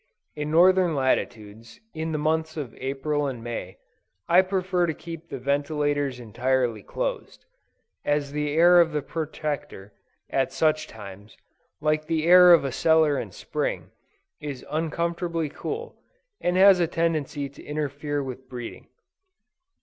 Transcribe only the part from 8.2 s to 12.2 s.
the air of the Protector, at such times, like